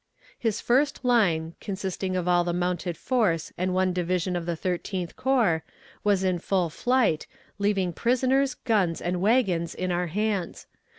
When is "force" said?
2.97-3.53